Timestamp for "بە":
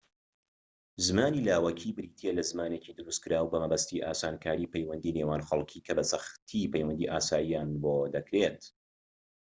3.51-3.57, 5.97-6.03